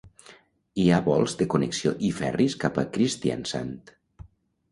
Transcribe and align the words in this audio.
Hi 0.83 0.85
ha 0.95 1.01
vols 1.07 1.35
de 1.41 1.47
connexió 1.53 1.91
i 2.09 2.09
ferris 2.21 2.55
cap 2.63 2.79
a 2.85 2.85
Kristiansand. 2.95 3.93